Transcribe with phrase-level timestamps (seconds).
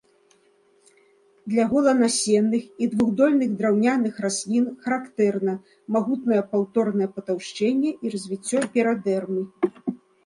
[1.51, 5.53] Для голанасенных і двухдольных драўняных раслін характэрна
[5.99, 9.41] магутнае паўторнае патаўшчэнне і развіццё перыдэрмы.